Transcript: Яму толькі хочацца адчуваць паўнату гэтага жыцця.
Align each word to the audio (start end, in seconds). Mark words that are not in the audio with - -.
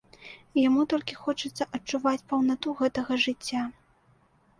Яму 0.67 0.85
толькі 0.93 1.17
хочацца 1.25 1.67
адчуваць 1.79 2.25
паўнату 2.33 2.73
гэтага 2.81 3.19
жыцця. 3.27 3.63